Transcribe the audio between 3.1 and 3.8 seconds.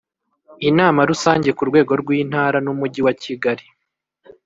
kigali